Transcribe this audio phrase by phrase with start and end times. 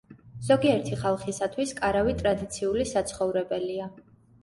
[0.45, 3.93] ზოგიერთი ხალხისათვის კარავი ტრადიციული საცხოვრებელია.